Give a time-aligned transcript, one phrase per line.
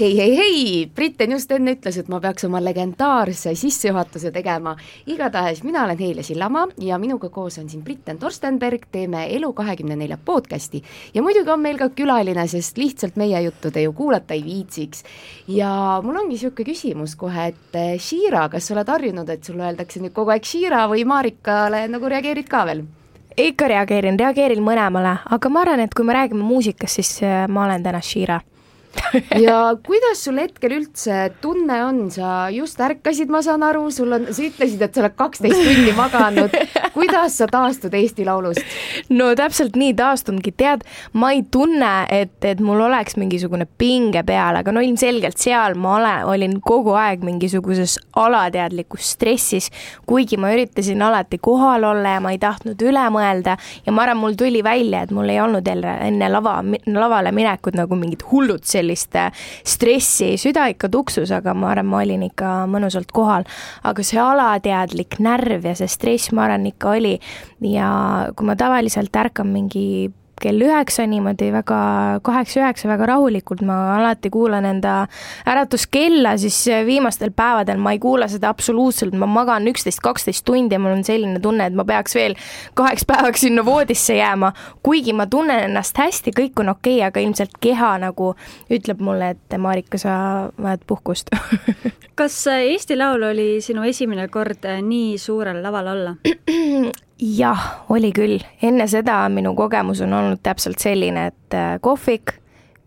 [0.00, 4.76] hei, hei, hei, Britten just enne ütles, et ma peaks oma legendaarse sissejuhatuse tegema.
[5.10, 10.82] igatahes mina olen Heile Sillamaa ja minuga koos on siin Britten Torstenberg, teeme Elu24 podcasti.
[11.14, 15.02] ja muidugi on meil ka külaline, sest lihtsalt meie juttu te ju kuulata ei viitsiks.
[15.48, 19.66] ja mul ongi niisugune küsimus kohe, et eh, Shira, kas sa oled harjunud, et sulle
[19.66, 22.84] öeldakse nüüd kogu aeg Shira või Marikale nagu reageerid ka veel?
[23.36, 27.66] ikka reageerin, reageerin mõlemale, aga ma arvan, et kui me räägime muusikast, siis eh, ma
[27.66, 28.38] olen täna Shira
[29.46, 34.28] ja kuidas sul hetkel üldse tunne on, sa just ärkasid, ma saan aru, sul on,
[34.32, 36.54] sa ütlesid, et sa oled kaksteist tundi maganud.
[36.98, 38.60] kuidas sa taastud Eesti Laulust?
[39.14, 40.82] no täpselt nii taastungi, tead,
[41.18, 45.94] ma ei tunne, et, et mul oleks mingisugune pinge peal, aga no ilmselgelt seal ma
[45.98, 49.70] olen, olin kogu aeg mingisuguses alateadlikus stressis,
[50.08, 54.22] kuigi ma üritasin alati kohal olla ja ma ei tahtnud üle mõelda ja ma arvan,
[54.22, 58.66] mul tuli välja, et mul ei olnud jälle enne lava, lavale minekut nagu mingid hullud
[58.78, 59.32] sellist äh,
[59.66, 63.48] stressi, süda ikka tuksus, aga ma arvan, ma olin ikka mõnusalt kohal.
[63.88, 67.18] aga see alateadlik närv ja see stress, ma arvan, ikka oli
[67.74, 67.90] ja
[68.36, 70.08] kui ma tavaliselt ärkan mingi
[70.42, 71.78] kell üheksa niimoodi väga,
[72.26, 74.94] kaheksa-üheksa väga rahulikult, ma alati kuulan enda
[75.48, 80.82] äratuskella, siis viimastel päevadel ma ei kuula seda absoluutselt, ma magan üksteist, kaksteist tundi ja
[80.82, 82.36] mul on selline tunne, et ma peaks veel
[82.78, 84.52] kaheks päevaks sinna voodisse jääma.
[84.82, 88.34] kuigi ma tunnen ennast hästi, kõik on okei okay,, aga ilmselt keha nagu
[88.70, 90.14] ütleb mulle, et Marika, sa
[90.62, 91.34] vajad puhkust
[92.18, 96.16] kas Eesti Laul oli sinu esimene kord nii suurel laval olla?
[97.18, 102.34] jah, oli küll, enne seda minu kogemus on olnud täpselt selline, et äh, kohvik,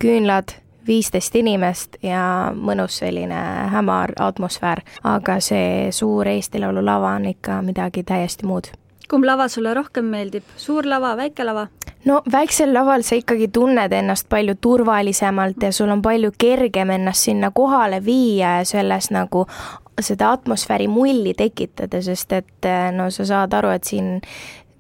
[0.02, 0.56] küünlad,
[0.88, 3.40] viisteist inimest ja mõnus selline
[3.74, 8.72] hämar atmosfäär, aga see suur Eesti Laulu lava on ikka midagi täiesti muud.
[9.12, 11.68] kumb lava sulle rohkem meeldib, suur lava, väike lava?
[12.06, 17.30] No väiksel laval sa ikkagi tunned ennast palju turvalisemalt ja sul on palju kergem ennast
[17.30, 19.46] sinna kohale viia ja selles nagu
[20.02, 24.16] seda atmosfääri mulli tekitada, sest et no sa saad aru, et siin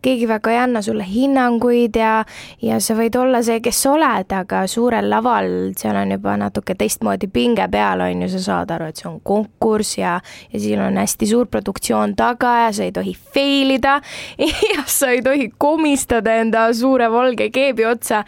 [0.01, 2.13] keegi väga ei anna sulle hinnanguid ja,
[2.62, 6.75] ja sa võid olla see, kes sa oled, aga suurel laval seal on juba natuke
[6.78, 10.17] teistmoodi pinge peal, on ju, sa saad aru, et see on konkurss ja,
[10.51, 14.00] ja siin on hästi suur produktsioon taga ja sa ei tohi fail ida
[14.73, 18.23] ja sa ei tohi komistada enda suure valge keebi otsa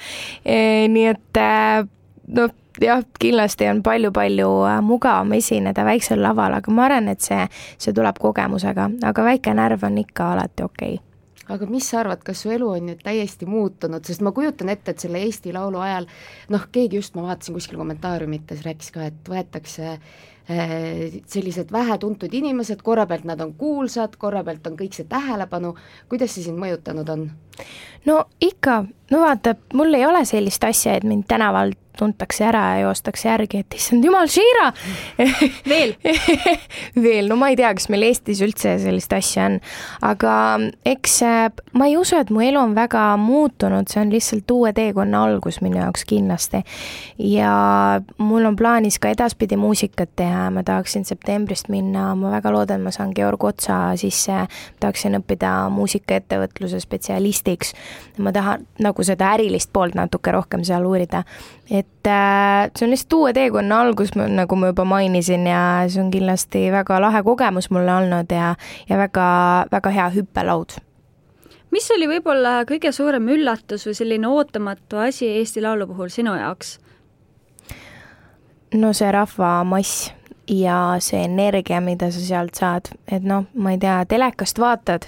[0.46, 0.88] e,.
[0.94, 1.42] nii et
[2.34, 2.52] noh
[2.82, 7.46] jah, kindlasti on palju-palju äh, mugavam esineda väiksel laval, aga ma arvan, et see,
[7.78, 11.13] see tuleb kogemusega, aga väike närv on ikka alati okei okay
[11.54, 14.94] aga mis sa arvad, kas su elu on nüüd täiesti muutunud, sest ma kujutan ette,
[14.94, 16.08] et selle Eesti Laulu ajal
[16.54, 22.82] noh, keegi just, ma vaatasin kuskil kommentaariumites, rääkis ka, et võetakse äh, sellised vähetuntud inimesed,
[22.84, 25.76] korra pealt nad on kuulsad, korra pealt on kõik see tähelepanu,
[26.12, 27.30] kuidas see sind mõjutanud on?
[28.10, 28.82] no ikka,
[29.14, 33.64] no vaata, mul ei ole sellist asja, et mind tänaval tuntakse ära ja joostakse järgi,
[33.64, 34.70] et issand jumal, Shira
[35.72, 35.96] veel?
[37.06, 39.58] Veel, no ma ei tea, kas meil Eestis üldse sellist asja on,
[40.06, 40.34] aga
[40.90, 41.20] eks
[41.78, 45.60] ma ei usu, et mu elu on väga muutunud, see on lihtsalt uue teekonna algus
[45.64, 46.64] minu jaoks kindlasti.
[47.18, 47.54] ja
[48.18, 52.92] mul on plaanis ka edaspidi muusikat teha, ma tahaksin septembrist minna, ma väga loodan, ma
[52.92, 54.46] saan Georg Otsa sisse,
[54.80, 57.74] tahaksin õppida muusikaettevõtluse spetsialistiks.
[58.18, 61.24] ma tahan nagu seda ärilist poolt natuke rohkem seal uurida.
[61.72, 66.12] Et äh, see on lihtsalt uue teekonna algus, nagu ma juba mainisin ja see on
[66.14, 68.56] kindlasti väga lahe kogemus mulle olnud ja,
[68.90, 69.28] ja väga,
[69.72, 70.80] väga hea hüppelaud.
[71.74, 76.78] mis oli võib-olla kõige suurem üllatus või selline ootamatu asi Eesti Laulu puhul sinu jaoks?
[78.74, 80.12] no see rahvamass
[80.48, 85.08] ja see energia, mida sa sealt saad, et noh, ma ei tea, telekast vaatad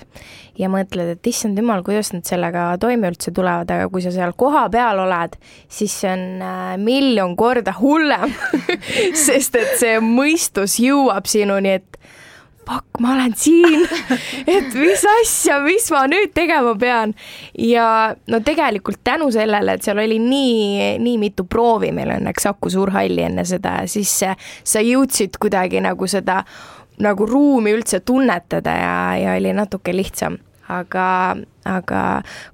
[0.60, 4.36] ja mõtled, et issand jumal, kuidas nad sellega toime üldse tulevad, aga kui sa seal
[4.38, 5.36] kohapeal oled,
[5.68, 8.32] siis see on äh, miljon korda hullem
[9.26, 11.95] sest et see mõistus jõuab sinuni, et
[12.66, 13.86] fuck, ma olen siin,
[14.58, 17.14] et mis asja, mis ma nüüd tegema pean.
[17.60, 22.72] ja no tegelikult tänu sellele, et seal oli nii, nii mitu proovi, meil õnneks Saku
[22.74, 26.44] Suurhalli enne seda, siis sa jõudsid kuidagi nagu seda
[27.02, 30.40] nagu ruumi üldse tunnetada ja, ja oli natuke lihtsam.
[30.72, 31.36] aga,
[31.70, 32.02] aga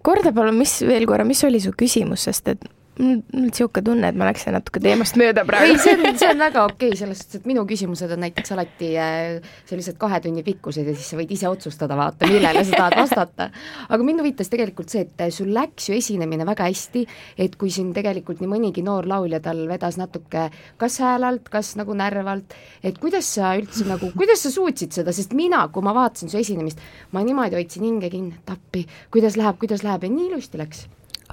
[0.03, 2.65] korda palun, mis veel korra, mis oli su küsimus, sest et
[2.99, 5.71] mul on niisugune tunne, et ma läksin natuke teemast mööda praegu.
[5.71, 8.51] ei, see on, see on väga okei okay,, selles suhtes, et minu küsimused on näiteks
[8.55, 12.81] alati äh, sellised kahe tunni pikkused ja siis sa võid ise otsustada, vaata, millele sa
[12.83, 13.49] tahad vastata.
[13.87, 17.05] aga mind huvitas tegelikult see, et sul läks ju esinemine väga hästi,
[17.45, 20.49] et kui siin tegelikult nii mõnigi noor laulja tal vedas natuke
[20.81, 25.35] kas häälalt, kas nagu närvalt, et kuidas sa üldse nagu, kuidas sa suutsid seda, sest
[25.37, 26.81] mina, kui ma vaatasin su esinemist,
[27.15, 30.85] ma niimoodi hoidsin hinge kinni, et appi, kuidas läheb, kuidas läheb ja nii ilusti läks.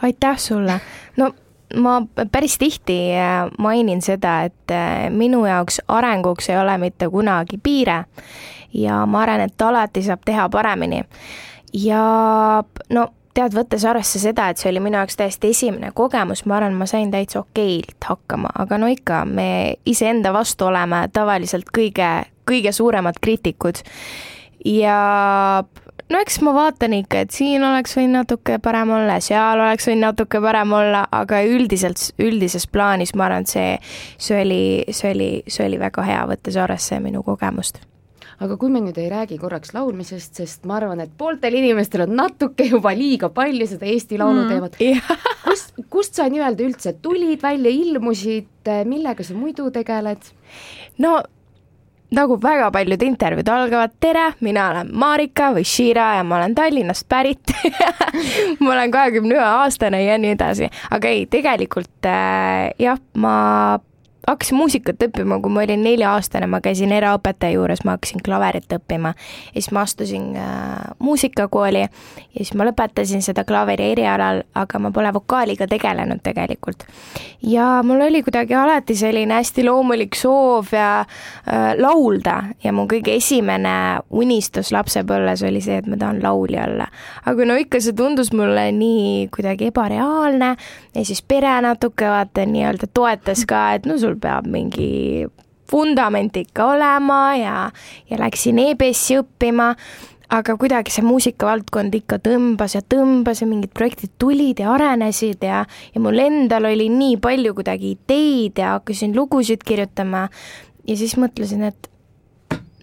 [0.07, 0.79] aitäh sulle,
[1.19, 1.33] no
[1.77, 7.61] ma päris tihti äh, mainin seda, et äh, minu jaoks arenguks ei ole mitte kunagi
[7.63, 8.05] piire
[8.75, 11.05] ja ma arvan, et alati saab teha paremini.
[11.73, 12.03] ja
[12.91, 16.77] no tead, võttes arvesse seda, et see oli minu jaoks täiesti esimene kogemus, ma arvan,
[16.79, 22.09] ma sain täitsa okeilt hakkama, aga no ikka, me iseenda vastu oleme tavaliselt kõige,
[22.49, 23.83] kõige suuremad kriitikud.
[24.65, 24.99] ja
[26.09, 30.07] no eks ma vaatan ikka, et siin oleks võinud natuke parem olla, seal oleks võinud
[30.09, 33.69] natuke parem olla, aga üldiselt, üldises plaanis ma arvan, et see,
[34.29, 37.83] see oli, see oli, see oli väga hea, võttes arvesse minu kogemust
[38.39, 42.15] aga kui me nüüd ei räägi korraks laulmisest, sest ma arvan, et pooltel inimestel on
[42.21, 44.53] natuke juba liiga palju seda Eesti Laulu mm.
[44.53, 45.09] teemat yeah.
[45.47, 50.31] kust, kust sa nii-öelda üldse tulid välja, ilmusid, millega sa muidu tegeled?
[51.03, 51.19] no
[52.15, 57.09] nagu väga paljud intervjuud algavad, tere, mina olen Marika või Shira ja ma olen Tallinnast
[57.09, 57.53] pärit.
[58.63, 63.35] Ma olen kahekümne ühe aastane ja nii edasi, aga ei, tegelikult äh, jah, ma
[64.33, 69.15] hakkasin muusikat õppima, kui ma olin nelja-aastane, ma käisin eraõpetaja juures, ma hakkasin klaverit õppima.
[69.55, 71.89] ja siis ma astusin äh, muusikakooli ja
[72.37, 76.85] siis ma lõpetasin seda klaveri erialal, aga ma pole vokaaliga tegelenud tegelikult.
[77.43, 83.17] ja mul oli kuidagi alati selline hästi loomulik soov ja äh, laulda ja mu kõige
[83.17, 86.89] esimene unistus lapsepõlves oli see, et ma tahan laulja olla.
[87.25, 90.55] aga no ikka see tundus mulle nii kuidagi ebareaalne
[90.95, 95.27] ja siis pere natuke vaata nii-öelda toetas ka, et no sul peab mingi
[95.73, 97.57] vundament ikka olema ja,
[98.09, 99.75] ja läksin EBS-i õppima,
[100.33, 105.63] aga kuidagi see muusikavaldkond ikka tõmbas ja tõmbas ja mingid projektid tulid ja arenesid ja,
[105.65, 110.27] ja mul endal oli nii palju kuidagi ideid ja hakkasin lugusid kirjutama
[110.89, 111.89] ja siis mõtlesin, et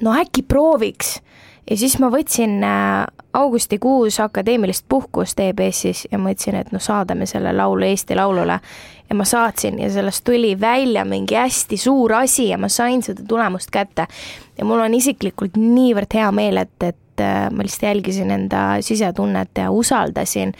[0.01, 1.19] no äkki prooviks.
[1.69, 7.53] Ja siis ma võtsin äh, augustikuus akadeemilist puhkust EBS-is ja mõtlesin, et no saadame selle
[7.55, 8.59] laulu Eesti Laulule
[9.09, 13.25] ja ma saatsin ja sellest tuli välja mingi hästi suur asi ja ma sain seda
[13.27, 14.07] tulemust kätte.
[14.57, 19.57] ja mul on isiklikult niivõrd hea meel, et, et äh, ma lihtsalt jälgisin enda sisetunnet
[19.57, 20.53] ja usaldasin,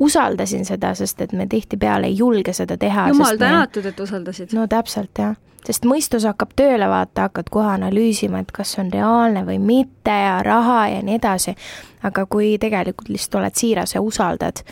[0.00, 3.08] usaldasin seda, sest et me tihtipeale ei julge seda teha.
[3.08, 4.52] jumal tänatud, et usaldasid.
[4.52, 5.36] no täpselt, jah
[5.66, 10.14] sest mõistus hakkab tööle, vaata, hakkad kohe analüüsima, et kas see on reaalne või mitte
[10.14, 11.54] ja raha ja nii edasi.
[12.02, 14.62] aga kui tegelikult lihtsalt oled siiras ja usaldad,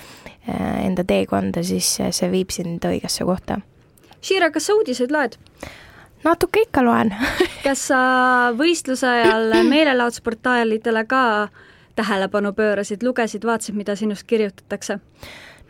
[0.49, 3.59] Äh, enda teekonda, siis see viib sind õigesse kohta.
[4.25, 5.37] Shira, kas sa uudiseid loed?
[6.25, 7.13] natuke ikka loen
[7.67, 7.99] kas sa
[8.59, 11.21] võistluse ajal meelelahutusportaalidele ka
[12.01, 14.99] tähelepanu pöörasid, lugesid, vaatasid, mida sinust kirjutatakse?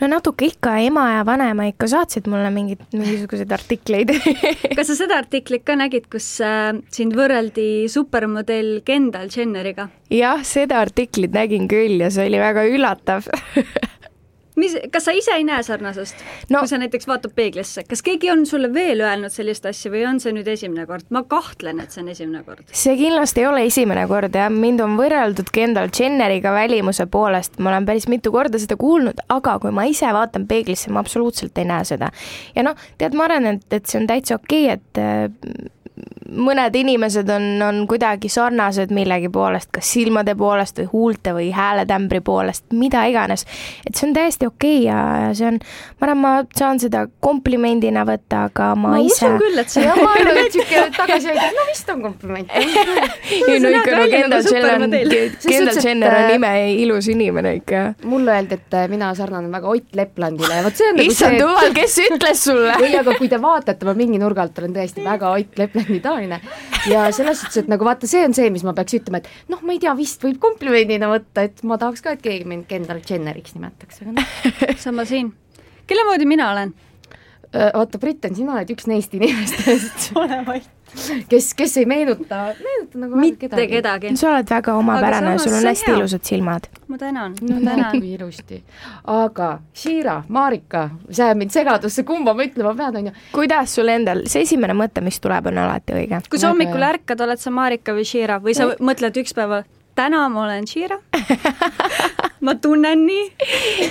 [0.01, 4.13] No natuke ikka, ema ja vanaema ikka saatsid mulle mingid, mingisuguseid artikleid
[4.77, 9.89] kas sa seda artiklit ka nägid, kus äh, sind võrreldi supermodell Kendall Jenneriga?
[10.13, 13.29] jah, seda artiklit nägin küll ja see oli väga üllatav
[14.59, 16.21] mis, kas sa ise ei näe sarnasust
[16.51, 16.61] no,?
[16.61, 20.21] kui sa näiteks vaatad peeglisse, kas keegi on sulle veel öelnud sellist asja või on
[20.23, 21.07] see nüüd esimene kord?
[21.15, 22.65] ma kahtlen, et see on esimene kord.
[22.73, 27.73] see kindlasti ei ole esimene kord jah, mind on võrreldud Kendall Jenneriga välimuse poolest, ma
[27.73, 31.69] olen päris mitu korda seda kuulnud, aga kui ma ise vaatan peeglisse, ma absoluutselt ei
[31.69, 32.13] näe seda.
[32.55, 35.78] ja noh, tead, ma arvan, et, et see on täitsa okei okay,, et
[36.29, 42.21] mõned inimesed on, on kuidagi sarnased millegi poolest, kas silmade poolest või huulte või hääletämbri
[42.25, 43.45] poolest, mida iganes.
[43.87, 45.59] et see on täiesti okei okay ja, ja see on,
[45.99, 49.25] ma arvan, ma saan seda komplimendina võtta, aga ma, ma ise.
[49.25, 52.53] ma usun küll, et see jah, ma arvan, et sihuke tagasihoidlik, no vist on kompliment.
[52.59, 56.53] ei no ikka, no Kendall nagu Jenner, Kendall Jenner on ime
[56.85, 57.85] ilus inimene ikka.
[58.09, 61.73] mulle öeldi, et mina sarnanen väga Ott Leplandile ja vot see on nagu issand jumal,
[61.77, 62.77] kes ütles sulle?
[62.85, 65.59] ei, aga kui te vaatate, ma mingi nurga alt olen tõesti väga Ott
[65.89, 66.41] Leplandi taoline
[66.89, 69.63] ja selles suhtes, et nagu vaata, see on see, mis ma peaks ütlema, et noh,
[69.65, 73.03] ma ei tea, vist võib komplimendina võtta, et ma tahaks ka, et keegi mind Kendall
[73.05, 74.37] Jenneriks nimetaks, aga noh.
[74.87, 75.33] sama siin.
[75.89, 76.75] kelle moodi mina olen?
[77.49, 80.69] oota, Britten, sina oled üks neist inimestest ole vait.
[81.29, 84.13] Kes, kes ei meenuta, meenuta nagu mitte kedagi, kedagi..
[84.17, 85.97] sa oled väga omapärane, sul on hästi hea.
[85.99, 86.69] ilusad silmad.
[86.89, 87.91] ma tänan, ma tänan.
[88.01, 88.63] kui ilusti.
[89.05, 93.17] aga Shira, Marika, see ajab mind segadusse, kumba ma ütlema pean, onju.
[93.33, 96.23] kuidas sul endal, see esimene mõte, mis tuleb, on alati õige?
[96.31, 99.61] kui sa hommikul ärkad, oled sa Marika või Shira või sa mõtled üks päev
[99.99, 100.99] täna ma olen Shira
[102.47, 103.33] ma tunnen nii.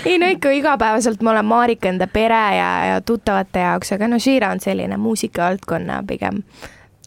[0.06, 4.20] ei no ikka igapäevaselt ma olen Marika enda pere ja, ja tuttavate jaoks, aga no
[4.20, 6.44] Shira on selline muusikavaldkonna pigem.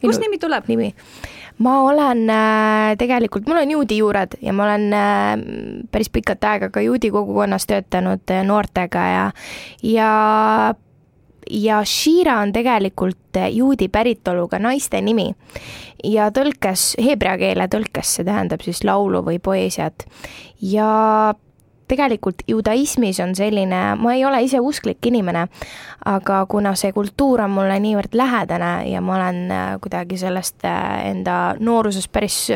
[0.00, 0.69] Kust nimi tuleb?
[0.69, 0.95] nimi
[1.61, 5.33] ma olen äh, tegelikult, mul on juudi juured ja ma olen äh,
[5.92, 9.26] päris pikat aega ka juudi kogukonnas töötanud äh, noortega ja,
[9.83, 10.12] ja
[11.50, 15.30] ja Shira on tegelikult juudi päritoluga naiste nimi
[16.04, 20.07] ja tõlkes, heebrea keele tõlkes see tähendab siis laulu või poeesiat.
[20.62, 21.35] ja
[21.90, 25.47] tegelikult judaismis on selline, ma ei ole ise usklik inimene,
[26.11, 31.11] aga kuna see kultuur on mulle niivõrd lähedane ja ma olen äh, kuidagi sellest äh,
[31.11, 32.47] enda nooruses päris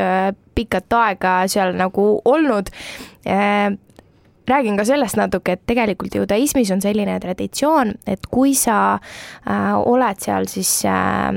[0.54, 2.70] pikat aega seal nagu olnud,
[4.48, 10.20] räägin ka sellest natuke, et tegelikult judaismis on selline traditsioon, et kui sa äh, oled
[10.20, 11.32] seal siis äh,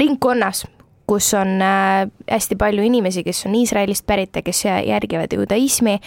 [0.00, 0.64] ringkonnas,
[1.10, 5.98] kus on äh, hästi palju inimesi, kes on Iisraelist pärit ja kes järgivad judaismi,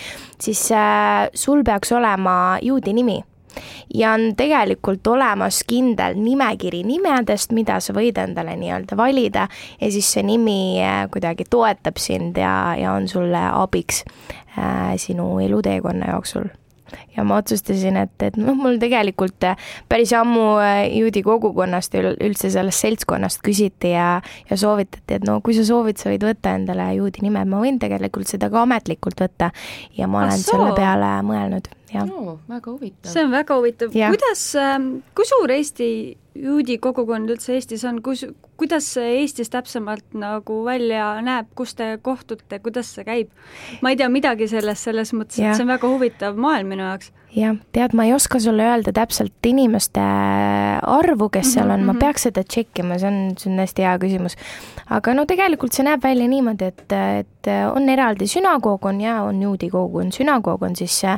[0.42, 3.20] siis äh, sul peaks olema juudi nimi.
[3.94, 9.46] Ja on tegelikult olemas kindel nimekiri nimedest, mida sa võid endale nii-öelda valida
[9.82, 14.02] ja siis see nimi äh, kuidagi toetab sind ja, ja on sulle abiks
[14.58, 16.50] äh, sinu eluteekonna jooksul
[17.16, 19.60] ja ma otsustasin, et, et noh, mul tegelikult äh,
[19.90, 24.18] päris ammu äh, juudi kogukonnast ja üldse sellest seltskonnast küsiti ja,
[24.50, 27.80] ja soovitati, et no kui sa soovid, sa võid võtta endale juudi nime, ma võin
[27.82, 29.52] tegelikult seda ka ametlikult võtta.
[29.98, 30.58] Ja ma olen Assoo.
[30.58, 32.08] selle peale mõelnud, jah.
[32.08, 32.40] No,.
[32.50, 33.12] väga huvitav.
[33.12, 35.90] see on väga huvitav, kuidas, ähm, kui suur Eesti
[36.36, 38.26] juudi kogukond üldse Eestis on, kus,
[38.58, 43.34] kuidas see Eestis täpsemalt nagu välja näeb, kus te kohtute, kuidas see käib?
[43.82, 47.12] ma ei tea midagi sellest, selles mõttes, et see on väga huvitav maailm minu jaoks
[47.34, 51.98] jah, tead, ma ei oska sulle öelda täpselt inimeste arvu, kes seal on, ma mhm,
[51.98, 52.02] mhm.
[52.04, 54.38] peaks seda tšekkima, see on, see on hästi hea küsimus.
[54.94, 59.42] aga no tegelikult see näeb välja niimoodi, et, et on eraldi sünagoog on ja on
[59.42, 61.18] juudi kogukond, sünagoog on siis see,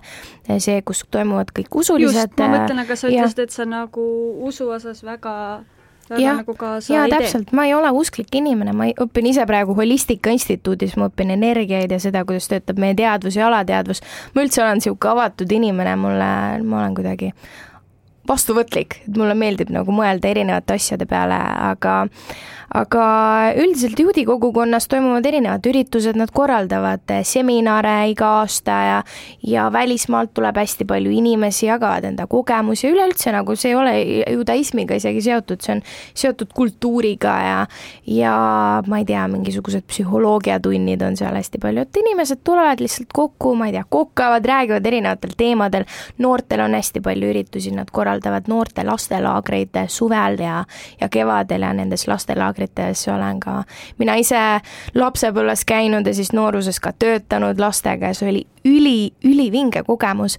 [0.57, 2.31] see, kus toimuvad kõik usulised.
[2.31, 4.09] just, ma mõtlen, aga sa ütlesid, et sa nagu
[4.47, 5.35] usu osas väga
[6.09, 7.19] väga nagu kaasa ja, ei tee.
[7.19, 11.91] täpselt, ma ei ole usklik inimene, ma õpin ise praegu Holistika Instituudis, ma õpin energiaid
[11.91, 14.01] ja seda, kuidas töötab meie teadvus ja alateadvus.
[14.35, 16.33] ma üldse olen niisugune avatud inimene, mulle,
[16.63, 17.31] ma olen kuidagi
[18.27, 21.37] vastuvõtlik, et mulle meeldib nagu mõelda erinevate asjade peale,
[21.71, 22.05] aga
[22.73, 23.05] aga
[23.61, 28.97] üldiselt juudi kogukonnas toimuvad erinevad üritused, nad korraldavad seminare iga aasta ja
[29.45, 33.93] ja välismaalt tuleb hästi palju inimesi, jagavad enda kogemusi, üleüldse nagu see ei ole
[34.33, 35.83] judaismiga isegi seotud, see on
[36.17, 37.59] seotud kultuuriga ja
[38.07, 38.33] ja
[38.87, 43.69] ma ei tea, mingisugused psühholoogiatunnid on seal hästi palju, et inimesed tulevad lihtsalt kokku, ma
[43.69, 45.85] ei tea, kokkavad, räägivad erinevatel teemadel,
[46.17, 50.63] noortel on hästi palju üritusi, nad korraldavad noorte lastelaagreid suvel ja
[51.01, 53.63] ja kevadel ja nendes lastelaagrites laagrites olen ka
[53.97, 54.61] mina ise
[54.95, 60.37] lapsepõlves käinud ja siis nooruses ka töötanud lastega ja see oli üli, ülivinge kogemus.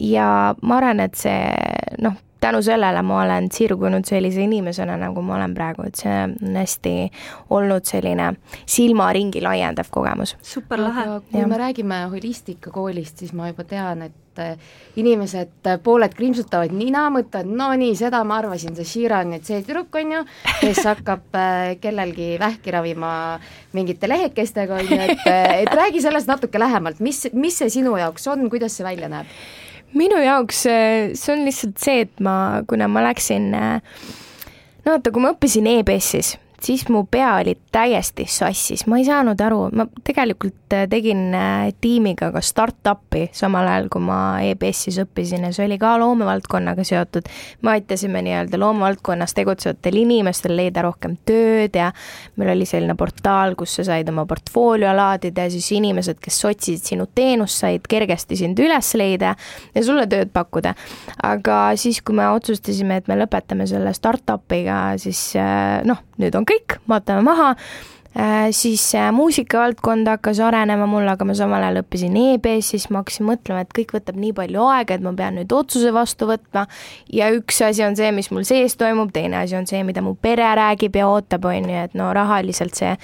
[0.00, 1.52] ja ma arvan, et see
[2.00, 6.56] noh, tänu sellele ma olen sirgunud sellise inimesena, nagu ma olen praegu, et see on
[6.56, 7.10] hästi
[7.50, 8.34] olnud selline
[8.66, 10.36] silmaringi laiendav kogemus.
[10.42, 11.20] super lahe.
[11.30, 11.46] kui ja.
[11.46, 17.06] me räägime holistikakoolist, siis ma juba tean, et et äh, inimesed, äh, pooled krimpsutavad nina,
[17.12, 20.22] mõtlevad, no nii, seda ma arvasin, see Shira on nüüd see tüdruk, on ju,
[20.60, 23.12] kes hakkab äh, kellelgi vähki ravima
[23.76, 25.26] mingite lehekestega, on ju, et,
[25.64, 29.30] et räägi sellest natuke lähemalt, mis, mis see sinu jaoks on, kuidas see välja näeb?
[29.90, 35.32] minu jaoks see on lihtsalt see, et ma, kuna ma läksin no vaata, kui ma
[35.34, 40.86] õppisin EBS-is, siis mu pea oli täiesti sassis, ma ei saanud aru, ma tegelikult äh,
[40.90, 45.94] tegin äh, tiimiga ka startup'i samal ajal, kui ma EBS-is õppisin ja see oli ka
[46.00, 47.28] loomevaldkonnaga seotud.
[47.62, 51.90] me aitasime nii-öelda loomevaldkonnas tegutsevatel inimestel leida rohkem tööd ja
[52.36, 56.92] meil oli selline portaal, kus sa said oma portfoolio laadida ja siis inimesed, kes otsisid
[56.92, 59.34] sinu teenust, said kergesti sind üles leida
[59.74, 60.74] ja sulle tööd pakkuda.
[61.22, 66.44] aga siis, kui me otsustasime, et me lõpetame selle startup'iga, siis äh, noh, nüüd on
[66.50, 67.54] kõik, vaatame maha.
[68.18, 73.28] Äh, siis äh, muusikavaldkond hakkas arenema mul, aga ma samal ajal õppisin EBS-is, ma hakkasin
[73.28, 76.64] mõtlema, et kõik võtab nii palju aega, et ma pean nüüd otsuse vastu võtma.
[77.06, 80.16] ja üks asi on see, mis mul sees toimub, teine asi on see, mida mu
[80.18, 82.96] pere räägib ja ootab, on ju, et no rahaliselt see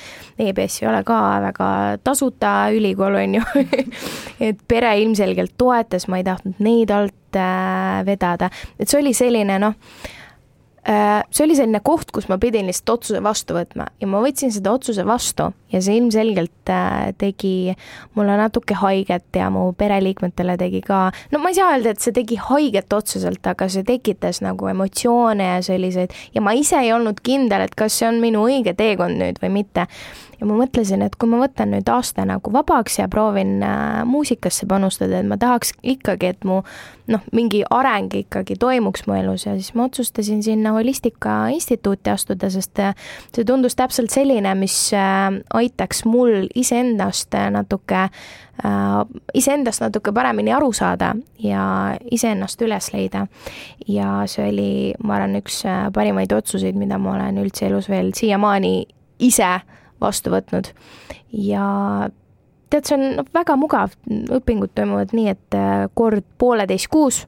[0.43, 1.71] EBS ei ole ka väga
[2.03, 3.47] tasuta ülikool, on ju.
[4.47, 9.63] Et pere ilmselgelt toetas, ma ei tahtnud neid alt äh, vedada, et see oli selline
[9.63, 9.79] noh
[10.87, 14.71] see oli selline koht, kus ma pidin lihtsalt otsuse vastu võtma ja ma võtsin seda
[14.77, 17.75] otsuse vastu ja see ilmselgelt äh, tegi
[18.15, 22.15] mulle natuke haiget ja mu pereliikmetele tegi ka, no ma ei saa öelda, et see
[22.15, 27.19] tegi haiget otseselt, aga see tekitas nagu emotsioone ja selliseid ja ma ise ei olnud
[27.27, 29.89] kindel, et kas see on minu õige teekond nüüd või mitte
[30.41, 34.69] ja ma mõtlesin, et kui ma võtan nüüd aasta nagu vabaks ja proovin äh, muusikasse
[34.69, 36.61] panustada, et ma tahaks ikkagi, et mu
[37.11, 42.51] noh, mingi areng ikkagi toimuks mu elus ja siis ma otsustasin sinna Holistika Instituuti astuda,
[42.53, 42.97] sest äh,
[43.35, 48.09] see tundus täpselt selline, mis äh, aitaks mul iseendast natuke
[49.37, 51.11] iseendast natuke paremini aru saada
[51.45, 53.27] ja iseennast üles leida.
[53.85, 54.71] ja see oli,
[55.05, 55.61] ma arvan, üks
[55.93, 58.87] parimaid otsuseid, mida ma olen üldse elus veel siiamaani
[59.29, 59.51] ise
[60.01, 60.73] vastu võtnud.
[61.33, 61.67] Ja
[62.71, 63.95] tead, see on noh, väga mugav,
[64.39, 67.23] õpingud toimuvad nii, et äh, kord pooleteist kuus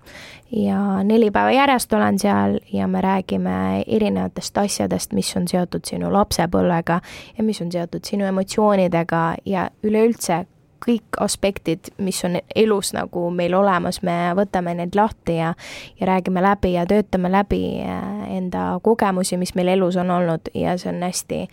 [0.55, 6.13] ja neli päeva järjest olen seal ja me räägime erinevatest asjadest, mis on seotud sinu
[6.13, 7.01] lapsepõlvega
[7.37, 10.45] ja mis on seotud sinu emotsioonidega ja üleüldse
[10.79, 15.55] kõik aspektid, mis on elus nagu meil olemas, me võtame need lahti ja
[16.01, 20.79] ja räägime läbi ja töötame läbi äh, enda kogemusi, mis meil elus on olnud ja
[20.79, 21.47] see on hästi,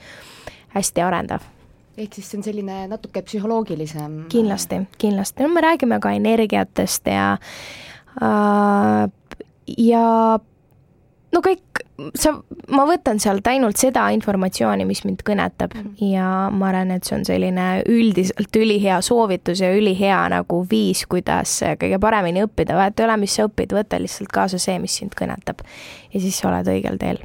[0.75, 1.45] hästi arendav
[1.97, 4.25] ehk siis see on selline natuke psühholoogilisem?
[4.31, 7.37] kindlasti, kindlasti, no me räägime ka energiatest ja
[8.21, 9.05] äh,
[9.77, 10.03] ja
[11.35, 11.81] no kõik,
[12.19, 12.33] sa,
[12.75, 16.11] ma võtan sealt ainult seda informatsiooni, mis mind kõnetab mm -hmm.
[16.13, 21.61] ja ma arvan, et see on selline üldiselt ülihea soovitus ja ülihea nagu viis, kuidas
[21.79, 25.15] kõige paremini õppida, vahet ei ole, mis sa õpid, võta lihtsalt kaasa see, mis sind
[25.21, 25.63] kõnetab.
[26.13, 27.23] ja siis sa oled õigel teel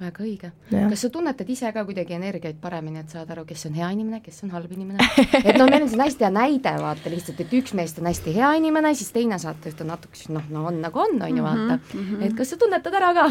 [0.00, 0.50] väga õige.
[0.70, 4.20] kas sa tunnetad ise ka kuidagi energiaid paremini, et saad aru, kes on hea inimene,
[4.24, 4.98] kes on halb inimene?
[5.48, 8.52] et noh, meil on hästi hea näide, vaata lihtsalt, et üks meest on hästi hea
[8.60, 11.78] inimene, siis teine saatejuht on natuke siis noh, no on nagu on, on ju, vaata
[11.78, 12.00] mm.
[12.00, 12.24] -hmm.
[12.26, 13.28] et kas sa tunnetad ära ka?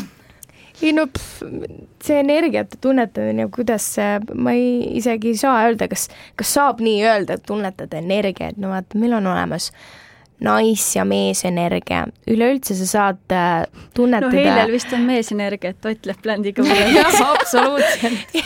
[0.81, 1.43] ei no pff,
[2.03, 6.07] see energiate tunnetamine, kuidas see, ma ei, isegi ei saa öelda, kas,
[6.39, 9.71] kas saab nii öelda, et tunnetad energiat, no vaata, meil on olemas
[10.39, 13.63] nais- ja meesenergia, üleüldse sa saad äh,
[13.93, 16.05] tunnetada no Heilel vist on meesenergia, et Ott
[16.95, 18.37] jah, absoluutselt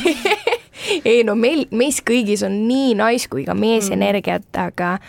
[1.06, 5.00] ei no meil, meis kõigis on nii nais- kui ka meesenergiat mm., aga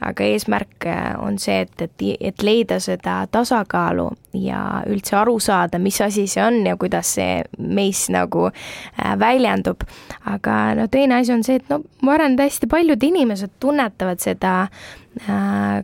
[0.00, 4.06] aga eesmärk äh, on see, et, et, et leida seda tasakaalu
[4.38, 9.82] ja üldse aru saada, mis asi see on ja kuidas see meis nagu äh, väljendub.
[10.24, 14.22] aga no teine asi on see, et no ma arvan, et hästi paljud inimesed tunnetavad
[14.22, 14.54] seda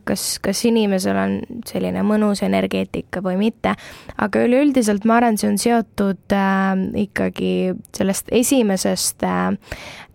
[0.04, 1.36] kas, kas inimesel on
[1.66, 3.74] selline mõnus energeetika või mitte,
[4.16, 6.72] aga üleüldiselt ma arvan, see on seotud äh,
[7.06, 7.54] ikkagi
[7.96, 9.54] sellest esimesest äh,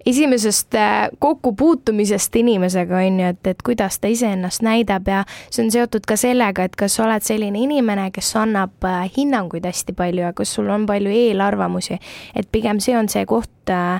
[0.06, 5.72] esimesest äh, kokkupuutumisest inimesega, on ju, et, et kuidas ta iseennast näidab ja see on
[5.74, 10.26] seotud ka sellega, et kas sa oled selline inimene, kes annab äh, hinnanguid hästi palju
[10.28, 12.00] ja kas sul on palju eelarvamusi.
[12.36, 14.00] et pigem see on see koht, äh,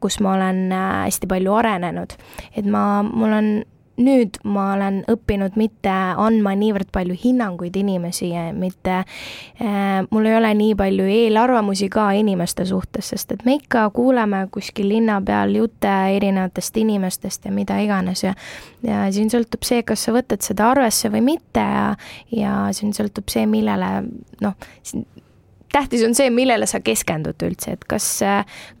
[0.00, 2.16] kus ma olen hästi palju arenenud.
[2.56, 3.54] et ma, mul on
[3.96, 10.52] nüüd ma olen õppinud mitte andma niivõrd palju hinnanguid inimesi, mitte äh,, mul ei ole
[10.58, 15.92] nii palju eelarvamusi ka inimeste suhtes, sest et me ikka kuuleme kuskil linna peal jutte
[16.16, 18.34] erinevatest inimestest ja mida iganes ja
[18.84, 21.84] ja siin sõltub see, kas sa võtad seda arvesse või mitte ja
[22.34, 23.90] ja siin sõltub see, millele
[24.42, 24.56] noh,
[25.74, 28.06] tähtis on see, millele sa keskendud üldse, et kas,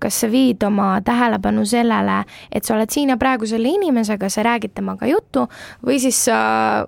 [0.02, 2.20] kas sa viid oma tähelepanu sellele,
[2.52, 5.46] et sa oled siin ja praegu selle inimesega, sa räägid temaga juttu
[5.86, 6.38] või siis sa,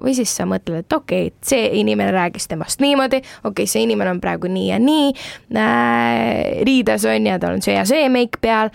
[0.03, 3.87] või siis sa mõtled, et okei okay,, see inimene rääkis temast niimoodi, okei okay,, see
[3.87, 5.11] inimene on praegu nii ja nii
[5.57, 8.71] äh, riides on ja tal on see ja see meik peal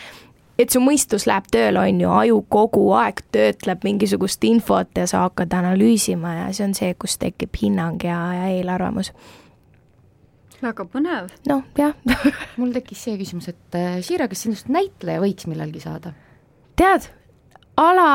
[0.60, 5.26] et su mõistus läheb tööle, on ju, aju kogu aeg töötleb mingisugust infot ja sa
[5.26, 9.14] hakkad analüüsima ja see on see, kus tekib hinnang ja, ja eelarvamus
[10.62, 11.32] väga põnev.
[11.50, 11.96] noh, jah
[12.60, 16.14] mul tekkis see küsimus, et äh, Siire, kas sinust näitleja võiks millalgi saada?
[16.80, 17.10] tead,
[17.80, 18.08] ala,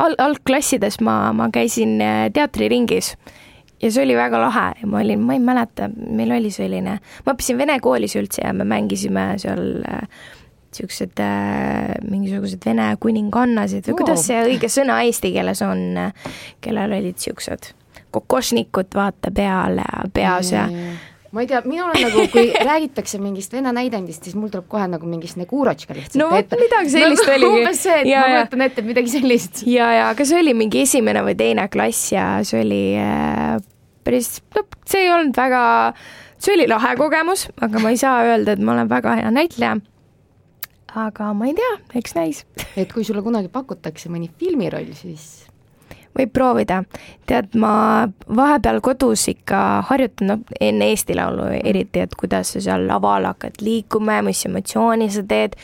[0.00, 3.14] al-, algklassides ma, ma käisin äh, teatriringis
[3.80, 7.34] ja see oli väga lahe ja ma olin, ma ei mäleta, meil oli selline, ma
[7.34, 9.84] õppisin vene koolis üldse ja me mängisime seal
[10.70, 14.00] niisugused äh, äh, mingisugused vene kuningannasid või oh.
[14.02, 15.84] kuidas see õige sõna eesti keeles on,
[16.62, 17.72] kellel olid niisugused
[18.10, 20.94] kokošnikud vaata peal ja peas ja, ja
[21.30, 24.86] ma ei tea, minul on nagu, kui räägitakse mingist vene näidendist, siis mul tuleb kohe
[24.90, 26.58] nagu mingi Snegurotška lihtsalt no, ette.
[26.60, 27.60] midagi sellist nagu, oligi.
[27.60, 29.62] umbes see, et ja, ma kujutan ette midagi sellist.
[29.70, 33.60] ja, ja aga see oli mingi esimene või teine klass ja see oli äh,
[34.06, 35.62] päris, no see ei olnud väga,
[36.40, 39.78] see oli lahe kogemus, aga ma ei saa öelda, et ma olen väga hea näitleja
[40.98, 42.42] aga ma ei tea, eks näis
[42.78, 45.46] et kui sulle kunagi pakutakse mõni filmiroll, siis
[46.18, 46.82] võib proovida.
[47.26, 52.88] tead, ma vahepeal kodus ikka harjutan, noh, enne Eesti Laulu eriti, et kuidas sa seal
[52.88, 55.56] laval hakkad liikuma ja mis emotsiooni sa teed.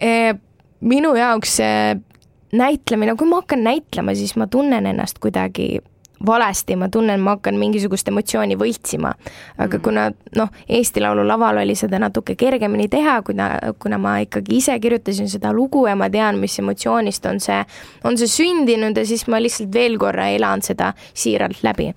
[0.00, 0.34] E,
[0.80, 1.98] minu jaoks see
[2.56, 5.78] näitlemine, kui ma hakkan näitlema, siis ma tunnen ennast kuidagi
[6.26, 9.12] valesti, ma tunnen, ma hakkan mingisugust emotsiooni võltsima.
[9.58, 9.82] aga mm.
[9.82, 14.78] kuna noh, Eesti Laulu laval oli seda natuke kergemini teha, kuna, kuna ma ikkagi ise
[14.80, 17.62] kirjutasin seda lugu ja ma tean, mis emotsioonist on see,
[18.04, 21.92] on see sündinud ja siis ma lihtsalt veel korra elan seda siiralt läbi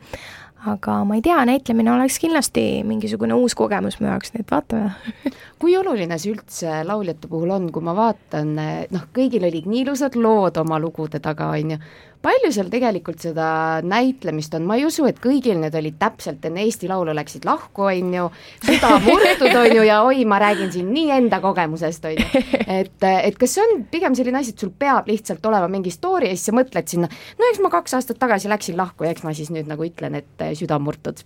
[0.65, 4.93] aga ma ei tea, näitlemine oleks kindlasti mingisugune uus kogemus mu jaoks, nii et vaatame.
[5.61, 8.55] Kui oluline see üldse lauljate puhul on, kui ma vaatan,
[8.91, 11.79] noh, kõigil olid nii ilusad lood oma lugude taga, on ju,
[12.23, 13.45] palju seal tegelikult seda
[13.83, 17.87] näitlemist on, ma ei usu, et kõigil need olid täpselt enne Eesti Laulu läksid lahku,
[17.89, 18.27] on ju,
[18.63, 22.43] süda murtud, on ju, ja oi, ma räägin siin nii enda kogemusest, on ju.
[22.63, 26.31] et, et kas see on pigem selline asi, et sul peab lihtsalt olema mingi story
[26.31, 29.27] ja siis sa mõtled sinna, no eks ma kaks aastat tagasi läksin lahku ja eks
[29.27, 31.23] ma siis nüüd nagu ütlen, et süda murtud?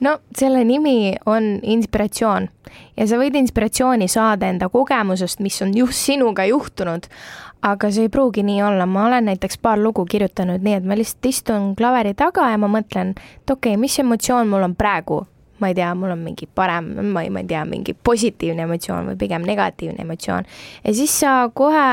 [0.00, 2.48] no selle nimi on inspiratsioon
[2.96, 7.06] ja sa võid inspiratsiooni saada enda kogemusest, mis on just sinuga juhtunud,
[7.66, 10.98] aga see ei pruugi nii olla, ma olen näiteks paar lugu kirjutanud nii, et ma
[10.98, 15.24] lihtsalt istun klaveri taga ja ma mõtlen, et okei okay,, mis emotsioon mul on praegu
[15.58, 19.12] ma ei tea, mul on mingi parem, ma ei, ma ei tea, mingi positiivne emotsioon
[19.12, 20.46] või pigem negatiivne emotsioon.
[20.84, 21.86] ja siis sa kohe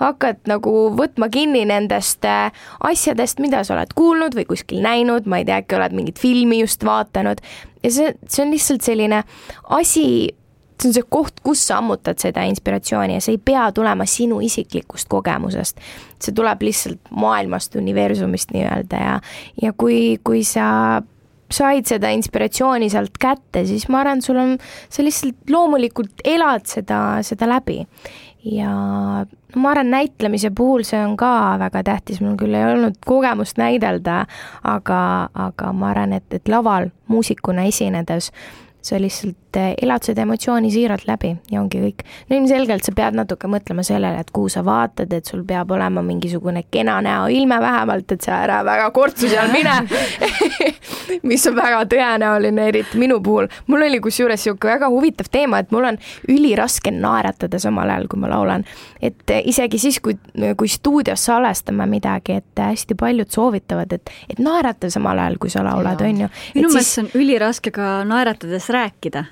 [0.00, 5.42] hakkad nagu võtma kinni nendest äh, asjadest, mida sa oled kuulnud või kuskil näinud, ma
[5.42, 7.42] ei tea, äkki oled mingit filmi just vaadanud
[7.84, 9.22] ja see, see on lihtsalt selline
[9.76, 10.06] asi,
[10.80, 14.40] see on see koht, kus sa ammutad seda inspiratsiooni ja see ei pea tulema sinu
[14.44, 15.80] isiklikust kogemusest.
[16.24, 19.18] see tuleb lihtsalt maailmast, universumist nii-öelda ja,
[19.62, 21.02] ja kui, kui sa
[21.54, 24.58] said seda inspiratsiooni sealt kätte, siis ma arvan, sul on,
[24.92, 27.82] sa lihtsalt loomulikult elad seda, seda läbi.
[28.44, 28.70] ja
[29.56, 34.24] ma arvan, näitlemise puhul see on ka väga tähtis, mul küll ei olnud kogemust näidelda,
[34.62, 35.00] aga,
[35.34, 38.32] aga ma arvan, et, et laval muusikuna esinedes
[38.84, 42.04] sa lihtsalt elad seda emotsiooni siiralt läbi ja ongi kõik.
[42.28, 46.02] no ilmselgelt sa pead natuke mõtlema sellele, et kuhu sa vaatad, et sul peab olema
[46.02, 49.78] mingisugune kena näoilme vähemalt, et sa ära väga kortsu seal mine
[51.30, 53.48] mis on väga tõenäoline, eriti minu puhul.
[53.66, 58.20] mul oli kusjuures niisugune väga huvitav teema, et mul on üliraske naeratada samal ajal, kui
[58.20, 58.64] ma laulan.
[59.02, 60.18] et isegi siis, kui,
[60.56, 65.64] kui stuudios salvestame midagi, et hästi paljud soovitavad, et, et naerata samal ajal, kui sa
[65.64, 66.30] laulad, on ju.
[66.54, 67.04] minu meelest siis...
[67.04, 69.24] on üliraske ka naeratades rääkida?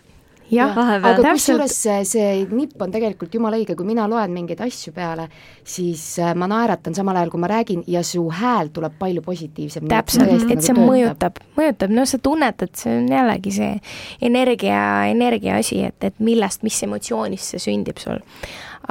[0.53, 4.93] Jah, aga kusjuures see, see nipp on tegelikult jumala õige, kui mina loen mingeid asju
[4.93, 5.25] peale,
[5.65, 9.89] siis äh, ma naeratan samal ajal, kui ma räägin ja su hääl tuleb palju positiivsem.
[9.89, 10.91] täpselt, et nagu see töötab.
[10.91, 13.73] mõjutab, mõjutab, no sa tunnetad, see on jällegi see
[14.29, 14.83] energia,
[15.15, 18.21] energia asi, et, et millest, mis emotsioonist see sündib sul.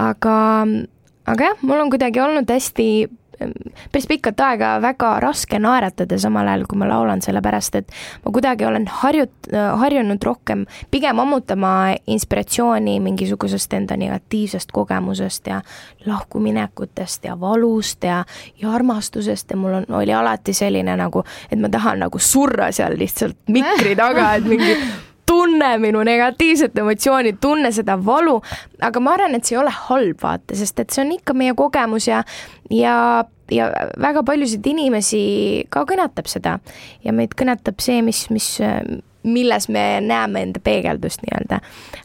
[0.02, 0.38] aga,
[1.30, 2.88] aga jah, mul on kuidagi olnud hästi
[3.92, 7.94] päris pikat aega väga raske naeratada samal ajal, kui ma laulan, sellepärast et
[8.26, 9.52] ma kuidagi olen harjut-,
[9.82, 11.74] harjunud rohkem pigem ammutama
[12.08, 15.62] inspiratsiooni mingisugusest enda negatiivsest kogemusest ja
[16.06, 18.24] lahkuminekutest ja valust ja,
[18.62, 22.98] ja armastusest ja mul on, oli alati selline nagu, et ma tahan nagu surra seal
[22.98, 24.76] lihtsalt mikri taga, et mingi
[25.32, 28.40] tunne minu negatiivset emotsiooni, tunne seda valu,
[28.84, 31.56] aga ma arvan, et see ei ole halb, vaata, sest et see on ikka meie
[31.58, 32.24] kogemus ja,
[32.74, 32.96] ja,
[33.52, 33.70] ja
[34.02, 35.22] väga paljusid inimesi
[35.72, 36.58] ka kõnetab seda.
[37.06, 38.58] Ja meid kõnetab see, mis, mis
[39.24, 41.60] milles me näeme enda peegeldust nii-öelda.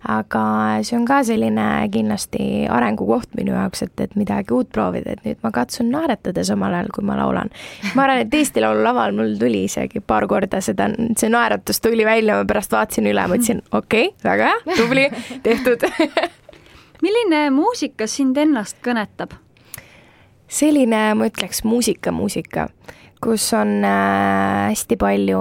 [0.09, 0.43] aga
[0.87, 5.41] see on ka selline kindlasti arengukoht minu jaoks, et, et midagi uut proovida, et nüüd
[5.45, 7.51] ma katsun naeratada samal ajal, kui ma laulan.
[7.95, 12.05] ma arvan, et Eesti Laulu laval mul tuli isegi paar korda seda, see naeratus tuli
[12.07, 15.09] välja, ma pärast vaatasin üle, mõtlesin, okei okay,, väga hea, tubli,
[15.47, 15.89] tehtud
[17.05, 19.37] milline muusika sind ennast kõnetab?
[20.47, 22.69] selline, ma ütleks, muusika, muusika
[23.23, 25.41] kus on äh, hästi palju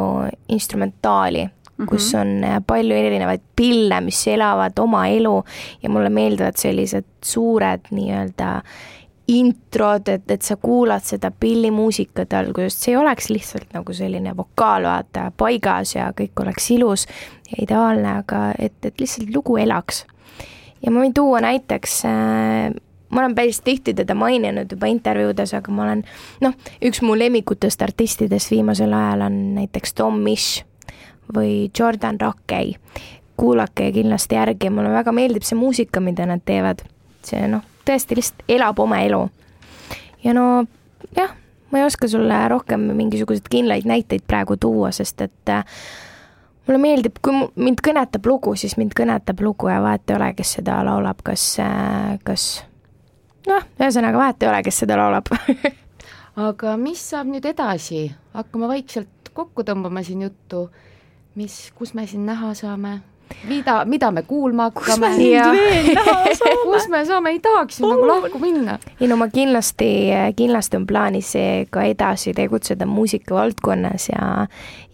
[0.49, 1.45] instrumentaali
[1.77, 1.89] mm, -hmm.
[1.89, 5.43] kus on äh, palju erinevaid pille, mis elavad oma elu
[5.83, 8.61] ja mulle meeldivad sellised suured nii-öelda
[9.27, 14.85] introd, et, et sa kuulad seda pillimuusikat algusest, see ei oleks lihtsalt nagu selline vokaal,
[14.85, 17.07] vaata, paigas ja kõik oleks ilus
[17.49, 20.05] ja ideaalne, aga et, et lihtsalt lugu elaks.
[20.85, 22.75] ja ma võin tuua näiteks äh,
[23.09, 26.05] ma olen päris tihti teda maininud juba intervjuudes, aga ma olen
[26.45, 26.53] noh,
[26.85, 30.65] üks mu lemmikutest artistidest viimasel ajal on näiteks Tom Misch
[31.33, 32.75] või Jordan Rakei.
[33.37, 36.83] kuulake kindlasti järgi, mulle väga meeldib see muusika, mida nad teevad.
[37.23, 39.29] see noh, tõesti lihtsalt elab oma elu.
[40.23, 40.65] ja no
[41.15, 41.35] jah,
[41.71, 45.65] ma ei oska sulle rohkem mingisuguseid kindlaid näiteid praegu tuua, sest et äh,
[46.67, 50.57] mulle meeldib, kui mind kõnetab lugu, siis mind kõnetab lugu ja vahet ei ole, kes
[50.59, 52.63] seda laulab, kas, äh, kas
[53.47, 55.29] noh, ühesõnaga vahet ei ole, kes seda laulab
[56.47, 60.69] aga mis saab nüüd edasi, hakkame vaikselt kokku tõmbama siin juttu
[61.35, 62.99] mis, kus me siin näha saame?
[63.49, 64.85] mida, mida me kuulma hakkame?
[64.85, 65.97] kus me sind
[66.39, 66.55] saame?
[66.63, 68.77] kus me saame, ei tahaks ju nagu lahku minna.
[69.01, 69.89] ei no ma kindlasti,
[70.35, 71.33] kindlasti on plaanis
[71.69, 74.27] ka edasi tegutseda muusikavaldkonnas ja,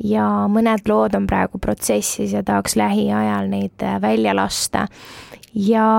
[0.03, 4.87] ja mõned lood on praegu protsessis ja tahaks lähiajal neid välja lasta.
[5.53, 5.89] ja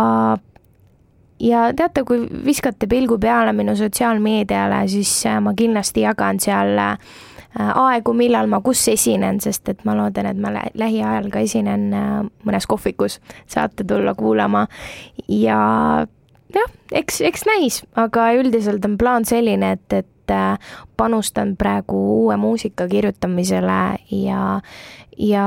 [1.42, 7.31] ja teate, kui viskate pilgu peale minu sotsiaalmeediale, siis ma kindlasti jagan seal äh, Äh,
[7.58, 12.14] aegu, millal ma kus esinen, sest et ma loodan, et ma lähiajal ka esinen äh,
[12.48, 14.66] mõnes kohvikus, saate tulla kuulama.
[15.28, 15.58] Ja
[16.54, 20.58] jah, eks, eks näis, aga üldiselt on plaan selline, et, et et äh,
[20.96, 24.60] panustan praegu uue muusika kirjutamisele ja,
[25.18, 25.46] ja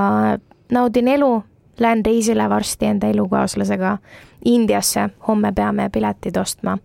[0.72, 1.44] naudin elu,
[1.80, 3.98] lähen reisile varsti enda elukaaslasega
[4.46, 6.78] Indiasse, homme peame piletid ostma.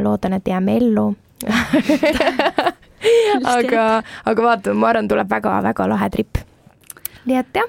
[0.00, 1.16] loodan, et jääme ellu
[3.56, 3.88] aga,
[4.24, 6.40] aga vaatame, ma arvan, tuleb väga-väga lahe trip.
[7.28, 7.68] nii et jah.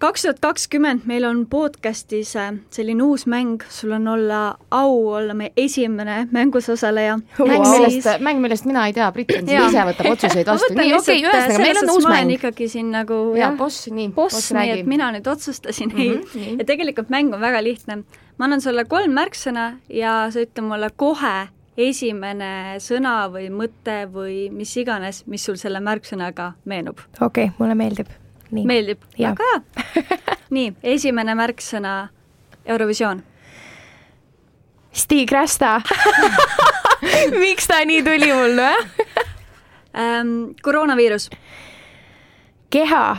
[0.00, 5.34] kaks tuhat kakskümmend meil on podcastis äh, selline uus mäng, sul on olla au olla
[5.36, 7.48] meie esimene mängus osaleja wow..
[7.48, 10.96] mäng, millest, mäng, millest mina ei tea, Brit on siin ise võtab otsuseid vastu, nii
[10.96, 12.34] okei ühesõnaga meil on uus mäng.
[12.38, 16.58] ikkagi siin nagu jah, boss, nii, boss, nii et mina nüüd otsustasin mm, -hmm, ei,
[16.62, 18.02] ja tegelikult mäng on väga lihtne.
[18.38, 21.50] ma annan sulle kolm märksõna ja sa ütle mulle kohe
[21.88, 27.00] esimene sõna või mõte või mis iganes, mis sul selle märksõnaga meenub.
[27.20, 28.10] okei okay,, mulle meeldib
[28.50, 28.66] Nii.
[28.66, 30.00] meeldib, väga hea
[30.56, 31.94] nii, esimene märksõna
[32.66, 33.22] Eurovisioon.
[34.92, 35.78] Stig Rästa
[37.42, 38.70] miks ta nii tuli mulle
[39.94, 40.32] ähm,?
[40.62, 41.30] koroonaviirus.
[42.70, 43.16] keha.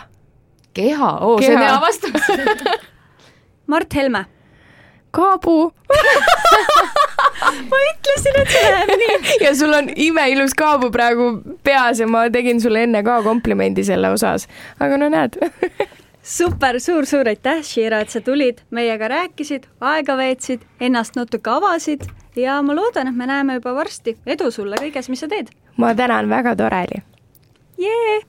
[0.74, 2.22] keha, oo, see on hea vastus
[3.72, 4.26] Mart Helme.
[5.12, 5.74] Kaabu
[7.72, 9.40] ma ütlesin, et see läheb nii.
[9.46, 11.32] ja sul on imeilus kaabu praegu
[11.64, 14.48] peas ja ma tegin sulle enne ka komplimendi selle osas,
[14.80, 15.38] aga no näed
[16.38, 22.06] super suur,, suur-suur aitäh, Shira, et sa tulid, meiega rääkisid, aega veetsid, ennast natuke avasid
[22.38, 24.18] ja ma loodan, et me näeme juba varsti.
[24.26, 25.52] edu sulle kõiges, mis sa teed!
[25.78, 27.02] ma tänan, väga tore oli!
[27.82, 28.20] jee!